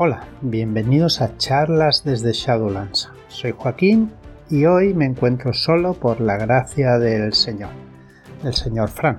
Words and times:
Hola, 0.00 0.28
bienvenidos 0.42 1.20
a 1.20 1.36
charlas 1.38 2.04
desde 2.04 2.32
Shadowlands. 2.32 3.10
Soy 3.26 3.50
Joaquín 3.50 4.12
y 4.48 4.64
hoy 4.64 4.94
me 4.94 5.06
encuentro 5.06 5.52
solo 5.52 5.94
por 5.94 6.20
la 6.20 6.36
gracia 6.36 7.00
del 7.00 7.32
Señor, 7.32 7.70
del 8.44 8.54
Señor 8.54 8.90
Fran, 8.90 9.16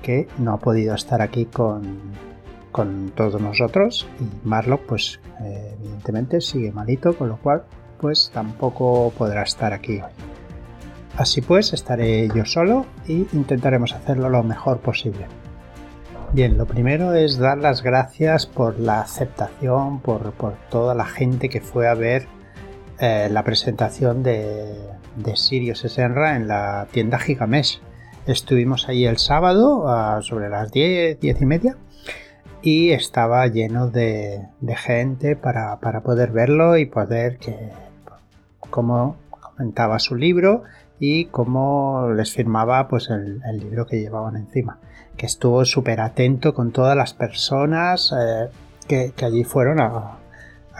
que 0.00 0.26
no 0.38 0.54
ha 0.54 0.56
podido 0.56 0.94
estar 0.94 1.20
aquí 1.20 1.44
con, 1.44 1.98
con 2.72 3.12
todos 3.14 3.38
nosotros 3.42 4.08
y 4.18 4.48
Marlock 4.48 4.86
pues 4.86 5.20
eh, 5.42 5.76
evidentemente 5.78 6.40
sigue 6.40 6.72
malito, 6.72 7.14
con 7.14 7.28
lo 7.28 7.36
cual 7.36 7.64
pues 8.00 8.30
tampoco 8.32 9.12
podrá 9.18 9.42
estar 9.42 9.74
aquí 9.74 9.96
hoy. 9.96 10.12
Así 11.18 11.42
pues, 11.42 11.74
estaré 11.74 12.26
yo 12.34 12.46
solo 12.46 12.86
y 13.06 13.26
intentaremos 13.34 13.92
hacerlo 13.92 14.30
lo 14.30 14.42
mejor 14.42 14.78
posible. 14.78 15.26
Bien, 16.32 16.58
lo 16.58 16.66
primero 16.66 17.14
es 17.14 17.38
dar 17.38 17.58
las 17.58 17.82
gracias 17.82 18.46
por 18.46 18.78
la 18.78 19.00
aceptación, 19.00 20.00
por, 20.00 20.32
toda 20.70 20.94
la 20.94 21.06
gente 21.06 21.48
que 21.48 21.60
fue 21.60 21.88
a 21.88 21.94
ver 21.94 22.26
eh, 22.98 23.28
la 23.30 23.42
presentación 23.42 24.22
de, 24.22 24.74
de 25.16 25.36
Sirius 25.36 25.80
Senra 25.80 26.36
en 26.36 26.48
la 26.48 26.86
tienda 26.90 27.18
Gigamesh. 27.18 27.80
Estuvimos 28.26 28.88
ahí 28.88 29.06
el 29.06 29.18
sábado 29.18 29.86
sobre 30.22 30.48
las 30.48 30.72
10, 30.72 31.20
10 31.20 31.40
y 31.40 31.46
media 31.46 31.76
y 32.66 32.90
estaba 32.90 33.46
lleno 33.46 33.88
de, 33.88 34.48
gente 34.76 35.36
para, 35.36 35.78
poder 35.78 36.32
verlo 36.32 36.76
y 36.76 36.86
poder 36.86 37.38
que 37.38 37.70
cómo 38.70 39.16
comentaba 39.30 40.00
su 40.00 40.16
libro 40.16 40.64
y 40.98 41.26
cómo 41.26 42.08
les 42.14 42.32
firmaba 42.32 42.88
pues 42.88 43.10
el, 43.10 43.40
libro 43.58 43.86
que 43.86 44.00
llevaban 44.00 44.36
encima 44.36 44.78
que 45.16 45.26
estuvo 45.26 45.64
súper 45.64 46.00
atento 46.00 46.54
con 46.54 46.72
todas 46.72 46.96
las 46.96 47.14
personas 47.14 48.14
eh, 48.16 48.48
que, 48.86 49.12
allí 49.24 49.44
fueron 49.44 49.80
a, 49.80 50.18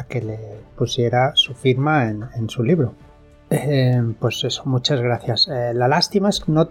que 0.08 0.20
le 0.20 0.38
pusiera 0.76 1.32
su 1.34 1.54
firma 1.54 2.10
en, 2.10 2.48
su 2.48 2.62
libro. 2.62 2.94
Eh, 3.50 4.02
pues 4.20 4.44
eso 4.44 4.62
muchas 4.66 5.00
gracias. 5.00 5.48
Eh, 5.48 5.72
la 5.74 5.88
lástima 5.88 6.28
es 6.28 6.46
no, 6.48 6.68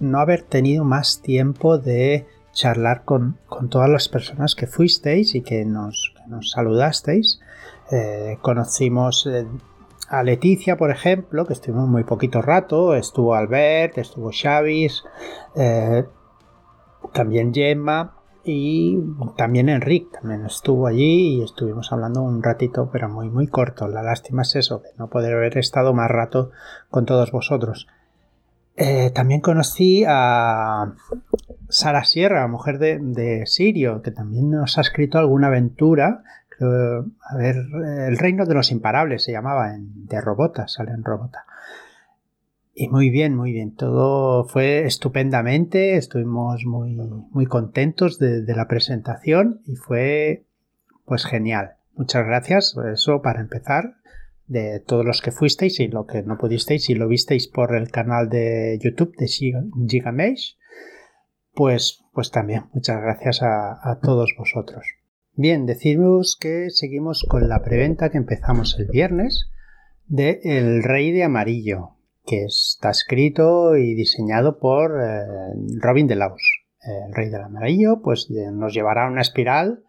no 0.00 0.18
haber 0.18 0.42
tenido 0.42 0.84
más 0.84 1.20
tiempo 1.20 1.78
de 1.78 2.26
charlar 2.52 3.04
con, 3.04 3.38
todas 3.68 3.90
las 3.90 4.08
personas 4.08 4.54
que 4.54 4.66
fuisteis 4.66 5.34
y 5.34 5.42
que 5.42 5.64
nos, 5.64 6.14
nos 6.26 6.50
saludasteis. 6.50 7.40
Conocimos 8.40 9.28
a 10.18 10.22
Leticia, 10.22 10.76
por 10.76 10.90
ejemplo, 10.90 11.46
que 11.46 11.52
estuvimos 11.52 11.88
muy 11.88 12.04
poquito 12.04 12.42
rato, 12.42 12.94
estuvo 12.94 13.34
Albert, 13.34 13.98
estuvo 13.98 14.30
Xavis, 14.32 15.04
eh, 15.56 16.04
también 17.12 17.52
Gemma 17.52 18.16
y 18.44 18.98
también 19.36 19.68
Enrique 19.68 20.10
también 20.12 20.44
estuvo 20.44 20.86
allí 20.86 21.38
y 21.38 21.42
estuvimos 21.42 21.92
hablando 21.92 22.22
un 22.22 22.42
ratito, 22.42 22.90
pero 22.92 23.08
muy 23.08 23.28
muy 23.30 23.46
corto. 23.46 23.88
La 23.88 24.02
lástima 24.02 24.42
es 24.42 24.54
eso, 24.56 24.78
de 24.78 24.90
no 24.98 25.08
poder 25.08 25.34
haber 25.34 25.58
estado 25.58 25.94
más 25.94 26.10
rato 26.10 26.50
con 26.90 27.06
todos 27.06 27.32
vosotros. 27.32 27.86
Eh, 28.76 29.10
también 29.10 29.40
conocí 29.40 30.04
a 30.06 30.94
Sara 31.68 32.04
Sierra, 32.04 32.46
mujer 32.48 32.78
de, 32.78 32.98
de 33.00 33.46
Sirio, 33.46 34.02
que 34.02 34.10
también 34.10 34.50
nos 34.50 34.78
ha 34.78 34.80
escrito 34.80 35.18
alguna 35.18 35.46
aventura 35.46 36.24
a 36.60 37.36
ver, 37.36 37.56
El 38.08 38.18
Reino 38.18 38.46
de 38.46 38.54
los 38.54 38.70
Imparables 38.70 39.24
se 39.24 39.32
llamaba, 39.32 39.74
en, 39.74 40.06
de 40.06 40.20
Robota, 40.20 40.68
sale 40.68 40.92
en 40.92 41.04
Robota. 41.04 41.44
Y 42.74 42.88
muy 42.88 43.08
bien, 43.08 43.36
muy 43.36 43.52
bien. 43.52 43.74
Todo 43.74 44.44
fue 44.44 44.84
estupendamente. 44.84 45.96
Estuvimos 45.96 46.64
muy, 46.64 46.94
muy 47.30 47.46
contentos 47.46 48.18
de, 48.18 48.44
la 48.54 48.66
presentación 48.66 49.60
y 49.64 49.76
fue 49.76 50.44
pues 51.04 51.24
genial. 51.24 51.74
Muchas 51.94 52.26
gracias. 52.26 52.76
Eso 52.92 53.22
para 53.22 53.40
empezar. 53.40 53.94
De 54.46 54.78
todos 54.78 55.06
los 55.06 55.22
que 55.22 55.30
fuisteis 55.30 55.80
y 55.80 55.88
lo 55.88 56.04
que 56.04 56.22
no 56.22 56.36
pudisteis 56.36 56.90
y 56.90 56.94
lo 56.94 57.08
visteis 57.08 57.48
por 57.48 57.74
el 57.74 57.90
canal 57.90 58.28
de 58.28 58.78
YouTube 58.82 59.16
de 59.16 59.26
Gigamesh. 59.26 60.58
Pues, 61.54 62.04
pues 62.12 62.30
también 62.30 62.64
muchas 62.74 63.00
gracias 63.00 63.40
a 63.42 64.00
todos 64.02 64.34
vosotros. 64.36 64.84
Bien, 65.36 65.66
deciros 65.66 66.38
que 66.40 66.70
seguimos 66.70 67.26
con 67.28 67.48
la 67.48 67.60
preventa 67.60 68.10
que 68.10 68.18
empezamos 68.18 68.76
el 68.78 68.86
viernes 68.86 69.50
de 70.06 70.38
El 70.44 70.84
Rey 70.84 71.10
de 71.10 71.24
Amarillo, 71.24 71.96
que 72.24 72.44
está 72.44 72.90
escrito 72.90 73.76
y 73.76 73.94
diseñado 73.94 74.60
por 74.60 74.92
eh, 75.02 75.24
Robin 75.80 76.06
de 76.06 76.14
Laus. 76.14 76.40
El 76.80 77.12
Rey 77.12 77.30
del 77.30 77.42
Amarillo 77.42 78.00
pues 78.00 78.30
nos 78.30 78.74
llevará 78.74 79.06
a 79.06 79.10
una 79.10 79.22
espiral 79.22 79.82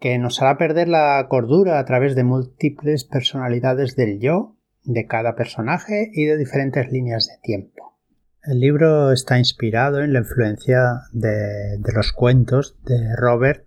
que 0.00 0.18
nos 0.18 0.42
hará 0.42 0.58
perder 0.58 0.88
la 0.88 1.24
cordura 1.28 1.78
a 1.78 1.84
través 1.84 2.16
de 2.16 2.24
múltiples 2.24 3.04
personalidades 3.04 3.94
del 3.94 4.18
yo 4.18 4.56
de 4.82 5.06
cada 5.06 5.36
personaje 5.36 6.10
y 6.12 6.24
de 6.24 6.36
diferentes 6.36 6.90
líneas 6.90 7.28
de 7.28 7.38
tiempo. 7.42 8.00
El 8.42 8.58
libro 8.58 9.12
está 9.12 9.38
inspirado 9.38 10.02
en 10.02 10.12
la 10.12 10.18
influencia 10.18 11.02
de 11.12 11.78
los 11.94 12.12
cuentos 12.12 12.76
de 12.84 13.14
Robert 13.16 13.64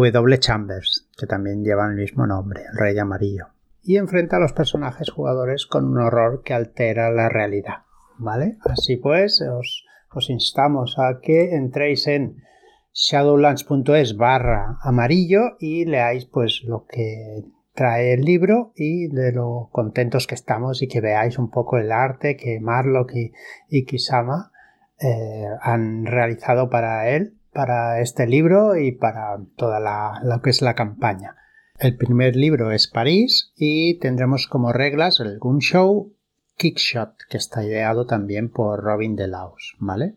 W. 0.00 0.38
Chambers, 0.38 1.06
que 1.18 1.26
también 1.26 1.62
lleva 1.62 1.86
el 1.86 1.96
mismo 1.96 2.26
nombre, 2.26 2.62
el 2.62 2.78
Rey 2.78 2.98
Amarillo, 2.98 3.48
y 3.82 3.98
enfrenta 3.98 4.38
a 4.38 4.40
los 4.40 4.54
personajes 4.54 5.10
jugadores 5.10 5.66
con 5.66 5.84
un 5.84 5.98
horror 5.98 6.42
que 6.42 6.54
altera 6.54 7.10
la 7.10 7.28
realidad. 7.28 7.82
¿Vale? 8.16 8.56
Así 8.64 8.96
pues, 8.96 9.42
os, 9.42 9.84
instamos 10.30 10.98
a 10.98 11.20
que 11.20 11.54
entréis 11.54 12.06
en 12.06 12.36
shadowlands.es 12.94 14.16
barra 14.16 14.78
amarillo 14.82 15.56
y 15.58 15.84
leáis 15.84 16.24
pues 16.26 16.62
lo 16.64 16.86
que 16.86 17.42
trae 17.74 18.14
el 18.14 18.22
libro 18.22 18.72
y 18.76 19.08
de 19.08 19.32
lo 19.32 19.68
contentos 19.72 20.26
que 20.26 20.34
estamos 20.34 20.82
y 20.82 20.88
que 20.88 21.00
veáis 21.00 21.38
un 21.38 21.50
poco 21.50 21.78
el 21.78 21.90
arte 21.90 22.36
que 22.36 22.60
Marlock 22.60 23.12
y, 23.68 23.84
Kisama 23.84 24.52
eh, 25.00 25.46
han 25.62 26.04
realizado 26.06 26.70
para 26.70 27.08
él 27.08 27.38
para 27.52 28.00
este 28.00 28.26
libro 28.26 28.76
y 28.76 28.92
para 28.92 29.38
toda 29.56 29.80
la, 29.80 30.20
lo 30.24 30.40
que 30.40 30.50
es 30.50 30.62
la 30.62 30.74
campaña. 30.74 31.36
El 31.78 31.96
primer 31.96 32.36
libro 32.36 32.70
es 32.70 32.88
París 32.88 33.52
y 33.56 33.98
tendremos 33.98 34.46
como 34.46 34.72
reglas 34.72 35.20
el 35.20 35.38
Gun 35.38 35.58
Show 35.58 36.14
Kickshot, 36.56 37.16
que 37.28 37.36
está 37.36 37.64
ideado 37.64 38.06
también 38.06 38.50
por 38.50 38.82
Robin 38.82 39.16
de 39.16 39.26
Laos, 39.26 39.74
¿vale? 39.78 40.16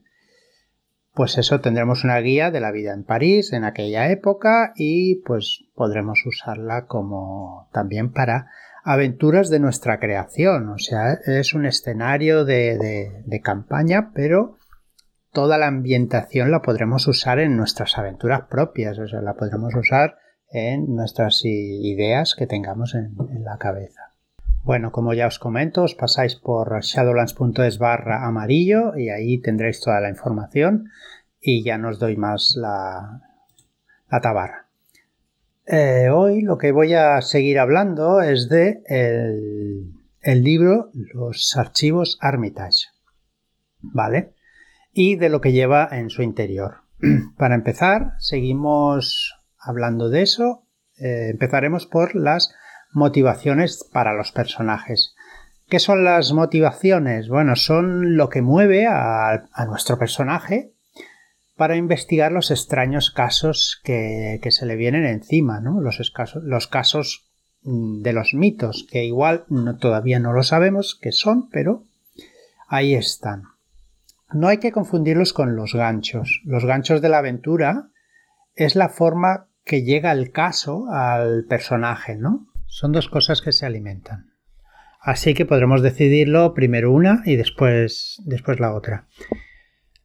Pues 1.13 1.38
eso 1.38 1.62
tendremos 1.62 2.03
una 2.03 2.19
guía 2.19 2.51
de 2.51 2.59
la 2.59 2.72
vida 2.72 2.94
en 2.94 3.03
París 3.03 3.53
en 3.53 3.63
aquella 3.63 4.12
época 4.12 4.73
y 4.75 5.23
pues 5.23 5.66
podremos 5.73 6.25
usarla 6.25 6.88
como 6.88 7.69
también 7.72 8.12
para 8.12 8.52
aventuras 8.84 9.50
de 9.50 9.59
nuestra 9.59 10.00
creación. 10.00 10.69
O 10.69 10.78
sea, 10.78 11.13
es 11.13 11.53
un 11.53 11.66
escenario 11.66 12.44
de, 12.44 13.23
de 13.25 13.41
campaña, 13.41 14.12
pero 14.13 14.57
toda 15.35 15.57
la 15.57 15.68
ambientación 15.68 16.50
la 16.50 16.62
podremos 16.62 17.07
usar 17.07 17.40
en 17.40 17.57
nuestras 17.57 17.97
aventuras 17.97 18.44
propias, 18.50 18.97
o 18.97 19.06
sea, 19.06 19.22
la 19.22 19.35
podremos 19.35 19.75
usar 19.75 20.16
en 20.50 20.96
nuestras 20.96 21.41
ideas 21.44 22.35
que 22.35 22.47
tengamos 22.47 22.96
en, 22.96 23.13
la 23.44 23.57
cabeza. 23.57 24.13
Bueno, 24.63 24.94
como 24.94 25.13
ya 25.13 25.28
os 25.28 25.38
comento, 25.38 25.84
os 25.84 25.94
pasáis 25.94 26.38
por 26.38 26.79
shadowlands.es 26.81 27.78
barra 27.78 28.25
amarillo 28.25 28.96
y 28.96 29.09
ahí 29.09 29.40
tendréis 29.40 29.81
toda 29.81 30.00
la 30.00 30.09
información 30.09 30.90
y 31.41 31.63
ya 31.63 31.78
no 31.78 31.94
doy 31.94 32.16
más 32.16 32.56
la, 32.56 33.22
la 34.09 34.22
tabarra. 34.22 34.67
Eh, 35.67 36.09
hoy 36.09 36.44
lo 36.44 36.57
que 36.57 36.72
voy 36.72 36.94
a 36.94 37.22
seguir 37.22 37.59
hablando 37.59 38.22
es 38.22 38.47
de 38.47 38.81
el 40.22 40.44
libro 40.44 40.91
Los 40.94 41.57
archivos 41.57 42.17
Armitage. 42.22 42.88
¿Vale? 43.81 44.34
Y 44.95 45.17
de 45.17 45.29
lo 45.29 45.41
que 45.41 45.51
lleva 45.51 45.88
en 45.91 46.09
su 46.09 46.23
interior. 46.23 46.78
Para 47.38 47.53
empezar, 47.53 48.13
seguimos 48.17 49.35
hablando 49.59 50.09
de 50.09 50.23
eso. 50.23 50.63
Eh, 50.97 51.28
empezaremos 51.29 51.85
por 51.85 52.16
las 52.16 52.55
motivaciones 52.93 53.84
para 53.91 54.14
los 54.14 54.31
personajes. 54.31 55.14
¿Qué 55.67 55.79
son 55.79 56.05
las 56.05 56.31
motivaciones? 56.31 57.28
Bueno, 57.28 57.58
son 57.58 58.16
lo 58.16 58.29
que 58.29 58.41
mueve 58.41 58.87
a, 58.87 59.49
nuestro 59.67 59.99
personaje 59.99 60.72
para 61.58 61.75
investigar 61.75 62.31
los 62.31 62.52
extraños 62.52 63.11
casos 63.11 63.81
que, 63.84 64.40
se 64.49 64.66
le 64.66 64.78
vienen 64.78 65.05
encima, 65.05 65.59
¿no? 65.59 65.81
Los, 65.81 66.67
casos 66.67 67.29
mm, 67.64 68.02
de 68.02 68.14
los 68.14 68.34
mitos, 68.34 68.87
que 68.90 69.03
igual 69.03 69.46
todavía 69.81 70.20
no 70.20 70.31
lo 70.31 70.43
sabemos 70.43 70.97
qué 71.02 71.11
son, 71.11 71.49
pero 71.49 71.84
ahí 72.70 72.96
están. 72.96 73.54
No 74.33 74.47
hay 74.47 74.57
que 74.57 74.72
confundirlos 74.72 75.33
con 75.33 75.55
los 75.55 75.73
ganchos. 75.73 76.41
Los 76.45 76.66
ganchos 76.66 77.01
de 77.01 77.09
la 77.09 77.19
aventura 77.19 77.89
es 78.55 78.75
la 78.75 78.89
forma 78.89 79.47
que 79.63 79.83
llega 79.83 80.11
el 80.11 80.31
caso 80.31 80.85
al 80.91 81.45
personaje, 81.45 82.16
¿no? 82.16 82.47
Son 82.67 82.91
dos 82.91 83.09
cosas 83.09 83.41
que 83.41 83.51
se 83.51 83.66
alimentan. 83.66 84.31
Así 84.99 85.33
que 85.33 85.45
podremos 85.45 85.81
decidirlo 85.83 86.53
primero 86.53 86.91
una 86.91 87.22
y 87.25 87.35
después, 87.35 88.22
después 88.25 88.59
la 88.59 88.73
otra. 88.73 89.07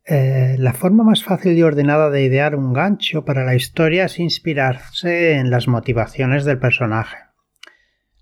Eh, 0.04 0.56
la 0.58 0.74
forma 0.74 1.04
más 1.04 1.24
fácil 1.24 1.56
y 1.56 1.62
ordenada 1.62 2.10
de 2.10 2.22
idear 2.22 2.54
un 2.54 2.72
gancho 2.72 3.24
para 3.24 3.44
la 3.44 3.54
historia 3.54 4.06
es 4.06 4.18
inspirarse 4.18 5.34
en 5.34 5.50
las 5.50 5.68
motivaciones 5.68 6.44
del 6.44 6.58
personaje. 6.58 7.16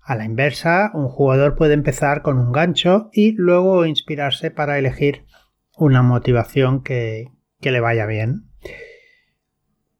A 0.03 0.15
la 0.15 0.25
inversa, 0.25 0.91
un 0.93 1.07
jugador 1.07 1.55
puede 1.55 1.73
empezar 1.73 2.21
con 2.21 2.37
un 2.37 2.51
gancho 2.51 3.09
y 3.11 3.33
luego 3.33 3.85
inspirarse 3.85 4.49
para 4.49 4.79
elegir 4.79 5.25
una 5.79 6.03
motivación 6.03 6.83
que, 6.83 7.29
le 7.61 7.79
vaya 7.79 8.05
bien. 8.05 8.49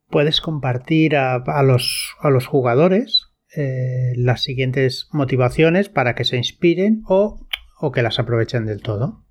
Puedes 0.10 0.42
compartir 0.42 1.16
a, 1.16 1.42
los, 1.64 2.48
jugadores 2.48 3.32
eh, 3.56 4.14
las 4.16 4.42
siguientes 4.42 5.08
motivaciones 5.12 5.90
para 5.90 6.16
que 6.16 6.26
se 6.26 6.38
inspiren 6.38 7.04
o 7.08 7.48
que 7.94 8.04
las 8.04 8.20
aprovechen 8.20 8.66
del 8.66 8.82
todo. 8.82 9.26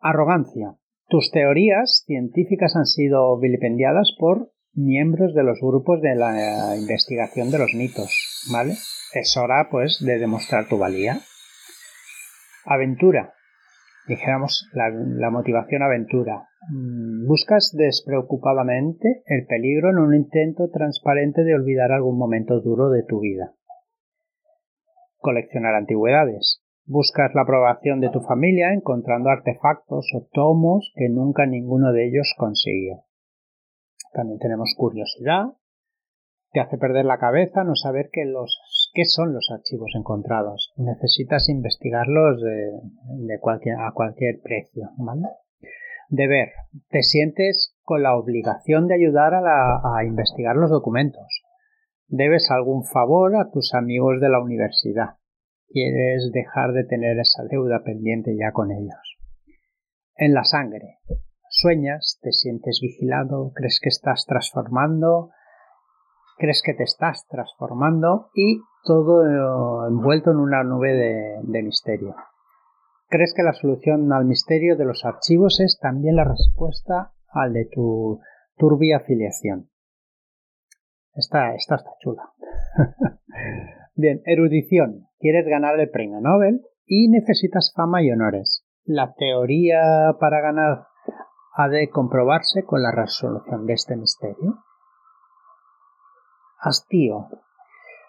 Arrogancia. 0.00 0.76
Tus 1.08 1.30
teorías 1.30 2.04
científicas 2.06 2.76
han 2.76 2.86
sido 2.86 3.38
vilipendiadas 3.38 4.14
por 4.18 4.50
miembros 4.74 5.34
de 5.34 5.44
los 5.44 5.58
grupos 5.60 6.00
de 6.00 6.14
la 6.14 6.76
investigación 6.76 7.50
de 7.50 7.58
los 7.58 7.74
mitos, 7.74 8.46
¿vale? 8.52 8.74
Es 9.12 9.36
hora, 9.36 9.68
pues, 9.70 9.98
de 10.04 10.18
demostrar 10.18 10.68
tu 10.68 10.78
valía. 10.78 11.20
Aventura. 12.64 13.34
Dijéramos 14.06 14.68
la, 14.74 15.30
motivación 15.30 15.82
aventura. 15.82 16.48
Mm, 16.70 17.26
buscas 17.26 17.74
despreocupadamente 17.74 19.22
el 19.26 19.46
peligro 19.46 19.90
en 19.90 19.98
un 19.98 20.14
intento 20.14 20.68
transparente 20.70 21.42
de 21.42 21.54
olvidar 21.54 21.90
algún 21.90 22.18
momento 22.18 22.60
duro 22.60 22.90
de 22.90 23.02
tu 23.02 23.20
vida. 23.20 23.52
Coleccionar 25.18 25.74
antigüedades. 25.74 26.62
Buscas 26.86 27.34
la 27.34 27.42
aprobación 27.42 28.00
de 28.00 28.10
tu 28.10 28.20
familia 28.20 28.74
encontrando 28.74 29.30
artefactos 29.30 30.12
o 30.14 30.28
tomos 30.30 30.92
que 30.96 31.08
nunca 31.08 31.46
ninguno 31.46 31.92
de 31.92 32.06
ellos 32.06 32.34
consiguió. 32.36 33.04
También 34.12 34.38
tenemos 34.38 34.74
curiosidad. 34.76 35.44
Te 36.52 36.60
hace 36.60 36.76
perder 36.76 37.06
la 37.06 37.18
cabeza 37.18 37.64
no 37.64 37.74
saber 37.74 38.10
qué, 38.12 38.26
los, 38.26 38.60
qué 38.94 39.04
son 39.04 39.34
los 39.34 39.50
archivos 39.50 39.92
encontrados. 39.94 40.72
Necesitas 40.76 41.48
investigarlos 41.48 42.40
a 43.78 43.92
cualquier 43.92 44.40
precio. 44.40 44.90
¿vale? 44.96 45.28
Deber. 46.08 46.52
Te 46.88 47.02
sientes 47.02 47.76
con 47.82 48.02
la 48.02 48.16
obligación 48.16 48.86
de 48.86 48.94
ayudar 48.94 49.34
a, 49.34 49.98
a 49.98 50.04
investigar 50.04 50.56
los 50.56 50.70
documentos. 50.70 51.42
Debes 52.06 52.50
algún 52.50 52.84
favor 52.84 53.36
a 53.36 53.50
tus 53.50 53.74
amigos 53.74 54.20
de 54.20 54.28
la 54.28 54.40
universidad 54.40 55.16
quieres 55.74 56.30
dejar 56.32 56.72
de 56.72 56.84
tener 56.84 57.18
esa 57.18 57.42
deuda 57.50 57.82
pendiente 57.82 58.36
ya 58.38 58.52
con 58.52 58.70
ellos. 58.70 59.18
En 60.14 60.32
la 60.32 60.44
sangre. 60.44 60.98
Sueñas, 61.50 62.20
te 62.22 62.30
sientes 62.30 62.78
vigilado, 62.80 63.52
crees 63.54 63.80
que 63.82 63.88
estás 63.88 64.24
transformando, 64.26 65.30
crees 66.38 66.62
que 66.64 66.74
te 66.74 66.84
estás 66.84 67.26
transformando 67.28 68.30
y 68.34 68.60
todo 68.84 69.24
eh, 69.24 69.88
envuelto 69.88 70.30
en 70.30 70.38
una 70.38 70.62
nube 70.62 70.92
de, 71.42 71.62
misterio. 71.62 72.14
¿Crees 73.08 73.34
que 73.34 73.42
la 73.42 73.52
solución 73.52 74.12
al 74.12 74.24
misterio 74.24 74.76
de 74.76 74.84
los 74.84 75.04
archivos 75.04 75.60
es 75.60 75.78
también 75.80 76.16
la 76.16 76.24
respuesta 76.24 77.12
al 77.28 77.52
de 77.52 77.66
tu 77.66 78.20
turbia 78.56 78.98
afiliación? 78.98 79.70
Esta, 81.14 81.54
esta 81.54 81.76
está 81.76 81.90
chula. 82.00 82.32
Bien, 83.94 84.20
erudición. 84.24 85.06
Quieres 85.18 85.46
ganar 85.46 85.78
el 85.78 85.90
premio 85.90 86.20
Nobel 86.20 86.62
y 86.86 87.08
necesitas 87.08 87.72
fama 87.74 88.02
y 88.02 88.10
honores. 88.10 88.66
La 88.84 89.14
teoría 89.14 90.14
para 90.18 90.40
ganar 90.40 90.86
ha 91.56 91.68
de 91.68 91.88
comprobarse 91.88 92.64
con 92.64 92.82
la 92.82 92.90
resolución 92.90 93.66
de 93.66 93.74
este 93.74 93.96
misterio. 93.96 94.64
Hastío. 96.58 97.28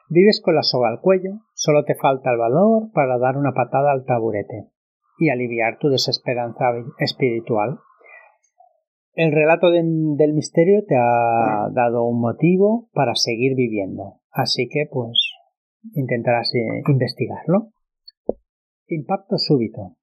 Vives 0.10 0.42
con 0.44 0.56
la 0.56 0.63
soga 0.63 0.90
al 0.90 1.02
cuello, 1.02 1.42
solo 1.54 1.84
te 1.84 1.96
falta 1.96 2.31
el 2.31 2.38
valor 2.38 2.92
para 2.94 3.18
dar 3.18 3.38
una 3.38 3.54
patada 3.54 3.92
al 3.92 4.06
taburete 4.06 4.69
y 5.18 5.30
aliviar 5.30 5.78
tu 5.80 5.90
desesperanza 5.90 6.66
espiritual. 7.00 7.80
El 9.13 9.31
relato 9.31 9.72
del 9.72 10.34
misterio 10.34 10.84
te 10.86 10.96
ha 10.96 11.69
dado 11.72 12.04
un 12.04 12.19
motivo 12.19 12.90
para 12.94 13.16
seguir 13.16 13.56
viviendo, 13.56 14.19
así 14.31 14.68
que 14.69 14.88
pues 14.92 15.18
intentarás 15.94 16.54
eh, 16.54 16.84
investigarlo. 16.88 17.72
Impacto 18.88 19.38
súbito. 19.38 19.96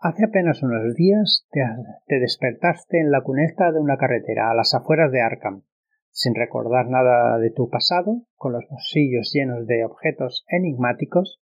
Hace 0.00 0.24
apenas 0.24 0.62
unos 0.62 0.94
días 0.94 1.46
te, 1.50 2.18
despertaste 2.18 3.00
en 3.00 3.10
la 3.10 3.22
cuneta 3.22 3.72
de 3.72 3.80
una 3.80 3.96
carretera 3.96 4.50
a 4.50 4.54
las 4.54 4.74
afueras 4.74 5.10
de 5.12 5.22
Arkham, 5.22 5.62
sin 6.14 6.34
recordar 6.36 6.88
nada 6.88 7.38
de 7.38 7.50
tu 7.50 7.68
pasado, 7.68 8.22
con 8.36 8.52
los 8.52 8.64
bolsillos 8.70 9.32
llenos 9.34 9.66
de 9.66 9.84
objetos 9.84 10.44
enigmáticos. 10.48 11.42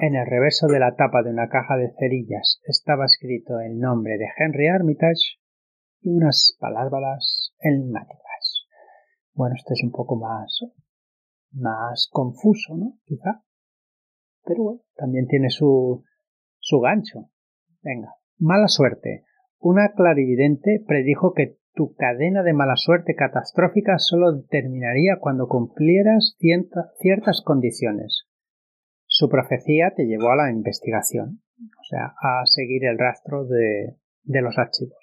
En 0.00 0.16
el 0.16 0.26
reverso 0.26 0.66
de 0.66 0.80
la 0.80 0.96
tapa 0.96 1.22
de 1.22 1.30
una 1.30 1.48
caja 1.48 1.76
de 1.76 1.92
cerillas 1.96 2.60
estaba 2.66 3.04
escrito 3.04 3.60
el 3.60 3.78
nombre 3.78 4.18
de 4.18 4.26
Henry 4.36 4.66
Armitage 4.66 5.38
y 6.00 6.10
unas 6.10 6.56
palabras 6.58 7.54
enigmáticas. 7.60 8.66
Bueno, 9.32 9.54
este 9.56 9.74
es 9.74 9.84
un 9.84 9.92
poco 9.92 10.16
más 10.16 10.60
más 11.52 12.08
confuso, 12.10 12.76
¿no? 12.76 12.98
Quizá. 13.04 13.44
Pero 14.44 14.62
bueno, 14.64 14.80
también 14.96 15.26
tiene 15.28 15.50
su, 15.50 16.04
su 16.58 16.80
gancho. 16.80 17.30
Venga, 17.82 18.14
mala 18.38 18.68
suerte. 18.68 19.24
Una 19.58 19.92
clarividente 19.92 20.82
predijo 20.86 21.34
que 21.34 21.59
tu 21.74 21.94
cadena 21.94 22.42
de 22.42 22.52
mala 22.52 22.76
suerte 22.76 23.14
catastrófica 23.14 23.98
solo 23.98 24.42
terminaría 24.44 25.18
cuando 25.20 25.48
cumplieras 25.48 26.36
ciertas 26.38 27.42
condiciones. 27.44 28.26
Su 29.06 29.28
profecía 29.28 29.92
te 29.94 30.06
llevó 30.06 30.30
a 30.30 30.36
la 30.36 30.50
investigación, 30.50 31.42
o 31.58 31.84
sea, 31.88 32.14
a 32.20 32.46
seguir 32.46 32.84
el 32.84 32.98
rastro 32.98 33.44
de, 33.44 33.96
de 34.22 34.42
los 34.42 34.58
archivos. 34.58 34.98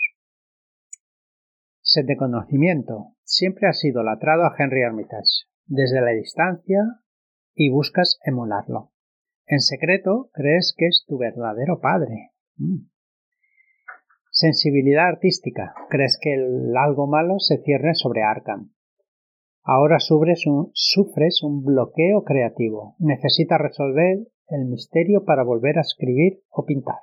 Sed 1.82 2.06
de 2.06 2.18
conocimiento. 2.18 3.14
Siempre 3.24 3.68
has 3.68 3.84
idolatrado 3.84 4.44
a 4.44 4.54
Henry 4.58 4.84
Armitage 4.84 5.48
desde 5.66 6.02
la 6.02 6.12
distancia 6.12 6.82
y 7.54 7.70
buscas 7.70 8.20
emularlo. 8.26 8.92
En 9.46 9.62
secreto 9.62 10.30
crees 10.34 10.74
que 10.78 10.88
es 10.88 11.06
tu 11.08 11.18
verdadero 11.18 11.80
padre. 11.80 12.32
Mm. 12.58 12.88
Sensibilidad 14.40 15.08
artística. 15.08 15.74
Crees 15.90 16.20
que 16.22 16.36
el 16.36 16.78
algo 16.78 17.08
malo 17.08 17.40
se 17.40 17.58
cierne 17.64 17.96
sobre 17.96 18.22
Arkham. 18.22 18.70
Ahora 19.64 19.98
sufres 20.00 20.46
un, 20.46 21.64
bloqueo 21.64 22.24
creativo. 22.24 22.96
Necesitas 23.00 23.60
resolver 23.60 24.28
el 24.50 24.66
misterio 24.66 25.26
para 25.26 25.44
volver 25.44 25.80
a 25.80 25.82
escribir 25.82 26.44
o 26.52 26.66
pintar. 26.66 27.00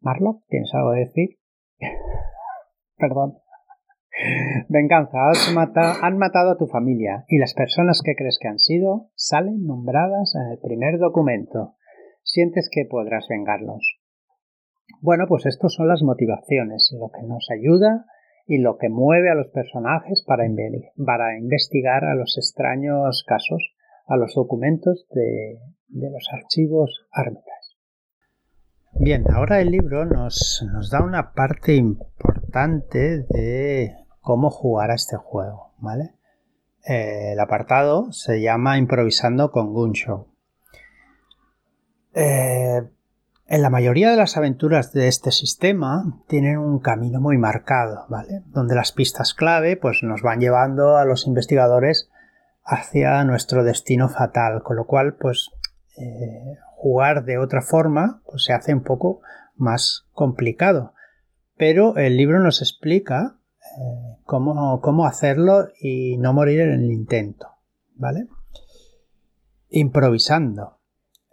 Marlock, 0.00 0.44
¿tienes 0.46 0.72
algo 0.74 0.92
decir? 0.92 1.40
Perdón. 2.96 3.38
Venganza, 4.68 5.18
han 6.02 6.18
matado 6.18 6.52
a 6.52 6.56
tu 6.56 6.68
familia 6.68 7.24
y 7.26 7.38
las 7.38 7.54
personas 7.54 8.00
que 8.04 8.14
crees 8.14 8.38
que 8.40 8.46
han 8.46 8.60
sido 8.60 9.10
salen 9.16 9.66
nombradas 9.66 10.36
en 10.36 10.52
el 10.52 10.60
primer 10.60 11.00
documento. 11.00 11.74
Sientes 12.22 12.70
que 12.72 12.84
podrás 12.88 13.26
vengarlos. 13.28 13.97
Bueno, 15.00 15.26
pues 15.28 15.46
estas 15.46 15.74
son 15.74 15.88
las 15.88 16.02
motivaciones, 16.02 16.90
lo 16.98 17.10
que 17.10 17.26
nos 17.26 17.48
ayuda 17.50 18.06
y 18.46 18.58
lo 18.58 18.78
que 18.78 18.88
mueve 18.88 19.30
a 19.30 19.34
los 19.34 19.48
personajes 19.48 20.24
para, 20.26 20.46
investigar 20.46 22.04
a 22.04 22.14
los 22.14 22.36
extraños 22.38 23.24
casos, 23.26 23.74
a 24.06 24.16
los 24.16 24.34
documentos 24.34 25.06
de, 25.10 25.58
los 25.88 26.28
archivos 26.32 27.06
ármitas. 27.12 27.76
Bien, 28.92 29.24
ahora 29.30 29.60
el 29.60 29.70
libro 29.70 30.06
nos, 30.06 30.66
nos 30.72 30.90
da 30.90 31.02
una 31.02 31.32
parte 31.32 31.76
importante 31.76 33.26
de 33.28 33.94
cómo 34.20 34.50
jugar 34.50 34.90
a 34.90 34.94
este 34.94 35.16
juego, 35.16 35.74
¿vale? 35.78 36.14
Eh, 36.88 37.32
el 37.32 37.40
apartado 37.40 38.12
se 38.12 38.40
llama 38.40 38.78
Improvisando 38.78 39.50
con 39.50 39.74
Gunshow. 39.74 40.26
Eh, 42.14 42.80
en 43.48 43.62
la 43.62 43.70
mayoría 43.70 44.10
de 44.10 44.16
las 44.16 44.36
aventuras 44.36 44.92
de 44.92 45.08
este 45.08 45.32
sistema 45.32 46.04
tienen 46.28 46.58
un 46.58 46.80
camino 46.80 47.18
muy 47.18 47.38
marcado, 47.38 48.04
¿vale? 48.08 48.42
Donde 48.48 48.74
las 48.74 48.92
pistas 48.92 49.32
clave 49.32 49.76
pues, 49.76 50.02
nos 50.02 50.20
van 50.20 50.40
llevando 50.40 50.98
a 50.98 51.06
los 51.06 51.26
investigadores 51.26 52.10
hacia 52.62 53.24
nuestro 53.24 53.64
destino 53.64 54.10
fatal, 54.10 54.62
con 54.62 54.76
lo 54.76 54.86
cual 54.86 55.16
pues 55.16 55.50
eh, 55.96 56.58
jugar 56.76 57.24
de 57.24 57.38
otra 57.38 57.62
forma 57.62 58.20
pues, 58.26 58.44
se 58.44 58.52
hace 58.52 58.74
un 58.74 58.82
poco 58.82 59.22
más 59.56 60.06
complicado. 60.12 60.92
Pero 61.56 61.96
el 61.96 62.18
libro 62.18 62.40
nos 62.40 62.60
explica 62.60 63.38
cómo, 64.24 65.06
hacerlo 65.06 65.68
y 65.80 66.18
no 66.18 66.32
morir 66.34 66.60
en 66.60 66.72
el 66.72 66.92
intento, 66.92 67.48
¿vale? 67.94 68.26
Improvisando. 69.70 70.77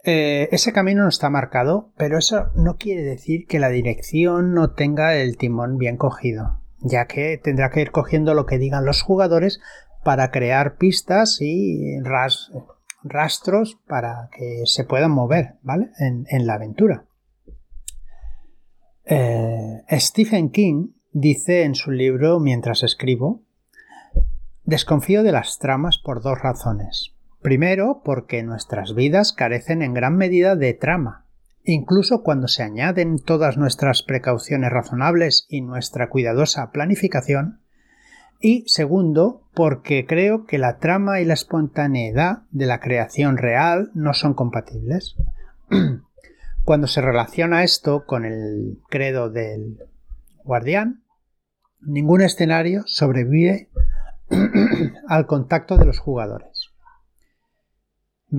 Eh, 0.08 0.48
ese 0.52 0.72
camino 0.72 1.02
no 1.02 1.08
está 1.08 1.30
marcado, 1.30 1.90
pero 1.96 2.16
eso 2.16 2.52
no 2.54 2.76
quiere 2.76 3.02
decir 3.02 3.44
que 3.48 3.58
la 3.58 3.70
dirección 3.70 4.54
no 4.54 4.70
tenga 4.70 5.16
el 5.16 5.36
timón 5.36 5.78
bien 5.78 5.96
cogido, 5.96 6.60
ya 6.78 7.06
que 7.06 7.38
tendrá 7.42 7.70
que 7.70 7.80
ir 7.80 7.90
cogiendo 7.90 8.32
lo 8.32 8.46
que 8.46 8.58
digan 8.58 8.84
los 8.84 9.02
jugadores 9.02 9.60
para 10.04 10.30
crear 10.30 10.76
pistas 10.76 11.38
y 11.40 11.98
rastros 13.02 13.80
para 13.88 14.28
que 14.30 14.62
se 14.66 14.84
puedan 14.84 15.10
mover, 15.10 15.56
¿vale? 15.62 15.90
En, 15.98 16.46
la 16.46 16.54
aventura. 16.54 17.06
Eh, 19.06 19.82
Stephen 19.90 20.50
King 20.50 20.90
dice 21.10 21.64
en 21.64 21.74
su 21.74 21.90
libro 21.90 22.38
Mientras 22.38 22.84
escribo, 22.84 23.42
desconfío 24.62 25.24
de 25.24 25.32
las 25.32 25.58
tramas 25.58 25.98
por 25.98 26.22
dos 26.22 26.38
razones. 26.40 27.15
Primero, 27.46 28.02
porque 28.04 28.42
nuestras 28.42 28.96
vidas 28.96 29.32
carecen 29.32 29.80
en 29.80 29.94
gran 29.94 30.16
medida 30.16 30.56
de 30.56 30.74
trama. 30.74 31.26
Incluso 31.62 32.24
cuando 32.24 32.48
se 32.48 32.64
añaden 32.64 33.20
todas 33.20 33.56
nuestras 33.56 34.02
precauciones 34.02 34.72
razonables 34.72 35.46
y 35.48 35.60
nuestra 35.60 36.08
cuidadosa 36.08 36.72
planificación. 36.72 37.60
Y 38.40 38.64
segundo, 38.66 39.44
porque 39.54 40.06
creo 40.06 40.44
que 40.44 40.58
la 40.58 40.78
trama 40.78 41.20
y 41.20 41.24
la 41.24 41.34
espontaneidad 41.34 42.42
de 42.50 42.66
la 42.66 42.80
creación 42.80 43.36
real 43.36 43.92
no 43.94 44.12
son 44.12 44.34
compatibles. 44.34 45.14
Cuando 46.64 46.88
se 46.88 47.00
relaciona 47.00 47.62
esto 47.62 48.06
con 48.06 48.24
el 48.24 48.80
credo 48.88 49.30
del 49.30 49.78
guardián, 50.42 51.04
ningún 51.80 52.22
escenario 52.22 52.82
sobrevive 52.86 53.68
al 55.06 55.26
contacto 55.26 55.76
de 55.76 55.84
los 55.84 56.00
jugadores. 56.00 56.55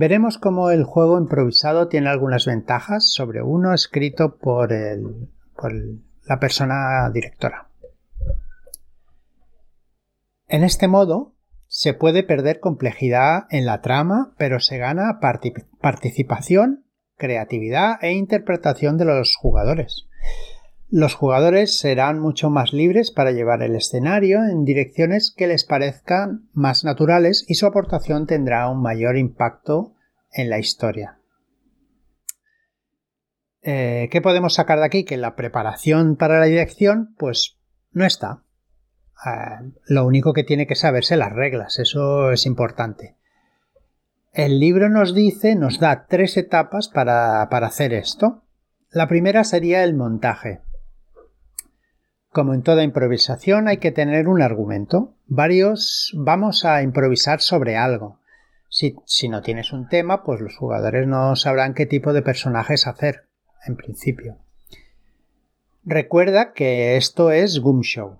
Veremos 0.00 0.38
cómo 0.38 0.70
el 0.70 0.84
juego 0.84 1.18
improvisado 1.18 1.88
tiene 1.88 2.08
algunas 2.08 2.46
ventajas 2.46 3.10
sobre 3.10 3.42
uno 3.42 3.74
escrito 3.74 4.36
por, 4.36 4.70
la 4.70 6.38
persona 6.38 7.10
directora. 7.12 7.66
En 10.46 10.62
este 10.62 10.86
modo, 10.86 11.34
se 11.66 11.94
puede 11.94 12.22
perder 12.22 12.60
complejidad 12.60 13.46
en 13.50 13.66
la 13.66 13.80
trama, 13.80 14.34
pero 14.38 14.60
se 14.60 14.78
gana 14.78 15.18
participación, 15.80 16.84
creatividad 17.16 17.96
e 18.00 18.12
interpretación 18.12 18.98
de 18.98 19.04
los 19.04 19.34
jugadores. 19.34 20.06
Los 20.90 21.14
jugadores 21.14 21.78
serán 21.78 22.18
mucho 22.18 22.48
más 22.48 22.72
libres 22.72 23.10
para 23.10 23.30
llevar 23.30 23.62
el 23.62 23.76
escenario 23.76 24.38
en 24.44 24.64
direcciones 24.64 25.34
que 25.36 25.46
les 25.46 25.64
parezcan 25.64 26.48
más 26.54 26.82
naturales 26.82 27.44
y 27.46 27.56
su 27.56 27.66
aportación 27.66 28.26
tendrá 28.26 28.70
un 28.70 28.80
mayor 28.80 29.18
impacto 29.18 29.92
en 30.32 30.48
la 30.48 30.58
historia. 30.58 31.18
Eh, 33.60 34.08
¿Qué 34.10 34.22
podemos 34.22 34.54
sacar 34.54 34.78
de 34.78 34.86
aquí? 34.86 35.04
Que 35.04 35.18
la 35.18 35.36
preparación 35.36 36.16
para 36.16 36.38
la 36.38 36.46
dirección, 36.46 37.14
pues 37.18 37.58
no 37.90 38.06
está. 38.06 38.44
Ah, 39.22 39.60
lo 39.88 40.06
único 40.06 40.32
que 40.32 40.44
tiene 40.44 40.66
que 40.66 40.74
saberse 40.74 41.18
las 41.18 41.34
reglas, 41.34 41.78
eso 41.78 42.32
es 42.32 42.46
importante. 42.46 43.16
El 44.32 44.58
libro 44.58 44.88
nos 44.88 45.14
dice, 45.14 45.54
nos 45.54 45.80
da 45.80 46.06
tres 46.08 46.38
etapas 46.38 46.88
para 46.88 47.42
hacer 47.42 47.92
esto. 47.92 48.44
La 48.90 49.06
primera 49.06 49.44
sería 49.44 49.84
el 49.84 49.94
montaje. 49.94 50.62
Como 52.30 52.52
en 52.52 52.62
toda 52.62 52.84
improvisación 52.84 53.68
hay 53.68 53.78
que 53.78 53.90
tener 53.90 54.28
un 54.28 54.42
argumento. 54.42 55.14
Varios 55.26 56.12
vamos 56.14 56.64
a 56.64 56.82
improvisar 56.82 57.40
sobre 57.40 57.76
algo. 57.76 58.20
Si, 58.68 59.28
no 59.28 59.40
tienes 59.40 59.72
un 59.72 59.88
tema, 59.88 60.24
pues 60.24 60.40
los 60.40 60.56
jugadores 60.56 61.06
no 61.06 61.34
sabrán 61.36 61.72
qué 61.72 61.86
tipo 61.86 62.12
de 62.12 62.20
personajes 62.20 62.86
hacer, 62.86 63.24
en 63.66 63.76
principio. 63.76 64.36
Recuerda 65.84 66.52
que 66.52 66.96
esto 66.96 67.30
es 67.30 67.60
Goom 67.60 67.80
Show. 67.80 68.18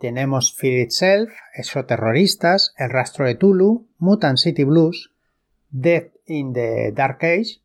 Tenemos 0.00 0.56
Fear 0.56 0.80
Itself, 0.80 1.30
Exoterroristas, 1.54 2.74
El 2.76 2.90
Rastro 2.90 3.24
de 3.24 3.36
Tulu, 3.36 3.86
Mutant 3.98 4.38
City 4.38 4.64
Blues, 4.64 5.12
Death 5.70 6.12
in 6.26 6.52
the 6.54 6.90
Dark 6.92 7.18
Age, 7.24 7.60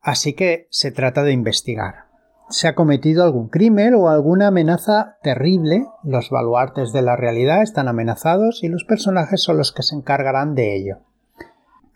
así 0.00 0.32
que 0.32 0.68
se 0.70 0.90
trata 0.90 1.22
de 1.22 1.32
investigar 1.32 2.05
se 2.48 2.68
ha 2.68 2.74
cometido 2.74 3.24
algún 3.24 3.48
crimen 3.48 3.94
o 3.94 4.08
alguna 4.08 4.48
amenaza 4.48 5.16
terrible, 5.22 5.86
los 6.04 6.30
baluartes 6.30 6.92
de 6.92 7.02
la 7.02 7.16
realidad 7.16 7.62
están 7.62 7.88
amenazados 7.88 8.62
y 8.62 8.68
los 8.68 8.84
personajes 8.84 9.42
son 9.42 9.56
los 9.56 9.72
que 9.72 9.82
se 9.82 9.96
encargarán 9.96 10.54
de 10.54 10.76
ello. 10.76 10.98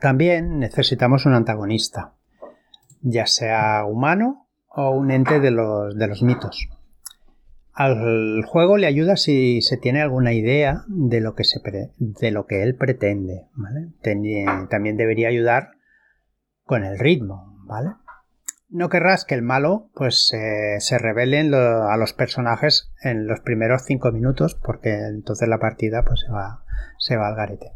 También 0.00 0.59
necesitamos 0.59 1.26
un 1.26 1.35
antagonista, 1.35 2.14
ya 3.02 3.26
sea 3.26 3.85
humano 3.85 4.49
o 4.69 4.90
un 4.90 5.11
ente 5.11 5.40
de 5.40 5.50
los, 5.50 5.97
de 5.97 6.09
los 6.09 6.23
mitos. 6.23 6.69
Al 7.73 8.45
juego 8.45 8.76
le 8.76 8.87
ayuda 8.87 9.16
si 9.16 9.62
se 9.62 9.76
tiene 9.76 10.02
alguna 10.02 10.33
idea 10.33 10.85
de 10.88 11.21
lo 11.21 11.35
que, 11.35 11.45
se 11.45 11.61
de 11.99 12.30
lo 12.30 12.47
que 12.47 12.62
él 12.62 12.75
pretende. 12.75 13.47
También 14.02 14.97
debería 14.97 15.28
ayudar 15.28 15.71
con 16.64 16.85
el 16.85 16.99
ritmo, 16.99 17.57
¿vale? 17.64 17.90
No 18.71 18.89
querrás 18.89 19.25
que 19.25 19.35
el 19.35 19.43
malo 19.43 19.91
pues 19.95 20.27
se 20.27 20.99
revelen 20.99 21.53
a 21.55 21.97
los 21.97 22.12
personajes 22.12 22.93
en 23.03 23.27
los 23.27 23.41
primeros 23.41 23.83
cinco 23.85 24.12
minutos 24.12 24.55
porque 24.55 24.93
entonces 24.93 25.49
la 25.49 25.59
partida 25.59 26.05
pues 26.05 26.21
se 26.21 26.33
va, 26.33 26.62
se 26.99 27.17
va 27.17 27.29
al 27.29 27.37
garete. 27.37 27.73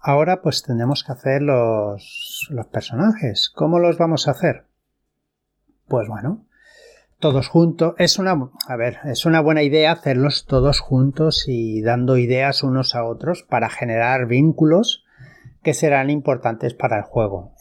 Ahora 0.00 0.42
pues 0.42 0.62
tenemos 0.62 1.02
que 1.04 1.12
hacer 1.12 1.42
los, 1.42 2.48
los 2.50 2.66
personajes. 2.66 3.50
¿Cómo 3.54 3.78
los 3.78 3.96
vamos 3.96 4.28
a 4.28 4.32
hacer? 4.32 4.66
Pues 5.88 6.08
bueno, 6.08 6.46
todos 7.20 7.48
juntos. 7.48 7.94
Es 7.98 8.18
una, 8.18 8.50
a 8.68 8.76
ver, 8.76 8.98
es 9.04 9.24
una 9.24 9.40
buena 9.40 9.62
idea 9.62 9.92
hacerlos 9.92 10.46
todos 10.46 10.80
juntos 10.80 11.44
y 11.46 11.80
dando 11.80 12.18
ideas 12.18 12.62
unos 12.62 12.94
a 12.94 13.04
otros 13.04 13.44
para 13.44 13.70
generar 13.70 14.26
vínculos 14.26 15.03
que 15.64 15.74
serán 15.74 16.10
importantes 16.10 16.74
para 16.74 16.98
el 16.98 17.02
juego. 17.02 17.54